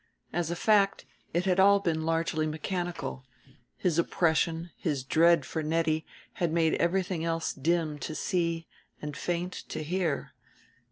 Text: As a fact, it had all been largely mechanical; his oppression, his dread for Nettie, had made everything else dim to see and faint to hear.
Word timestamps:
As 0.33 0.49
a 0.49 0.55
fact, 0.55 1.05
it 1.31 1.45
had 1.45 1.59
all 1.59 1.79
been 1.79 2.07
largely 2.07 2.47
mechanical; 2.47 3.23
his 3.77 3.99
oppression, 3.99 4.71
his 4.75 5.03
dread 5.03 5.45
for 5.45 5.61
Nettie, 5.61 6.07
had 6.41 6.51
made 6.51 6.73
everything 6.81 7.23
else 7.23 7.53
dim 7.53 7.99
to 7.99 8.15
see 8.15 8.65
and 8.99 9.15
faint 9.15 9.53
to 9.53 9.83
hear. 9.83 10.33